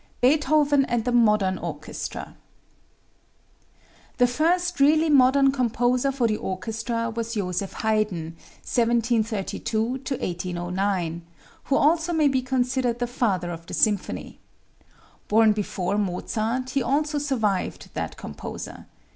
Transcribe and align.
Beethoven 0.19 0.83
and 0.85 1.05
the 1.05 1.11
Modern 1.11 1.59
Orchestra. 1.59 2.35
The 4.17 4.25
first 4.25 4.79
really 4.79 5.11
modern 5.11 5.51
composer 5.51 6.11
for 6.11 6.25
the 6.25 6.37
orchestra 6.37 7.11
was 7.11 7.35
Joseph 7.35 7.73
Haydn 7.83 8.35
(1732 8.63 9.79
1809), 9.91 11.21
who 11.65 11.75
also 11.75 12.13
may 12.13 12.27
be 12.27 12.41
considered 12.41 12.97
the 12.97 13.05
father 13.05 13.51
of 13.51 13.67
the 13.67 13.75
symphony. 13.75 14.39
Born 15.27 15.51
before 15.51 15.99
Mozart, 15.99 16.71
he 16.71 16.81
also 16.81 17.19
survived 17.19 17.91
that 17.93 18.17
composer. 18.17 18.87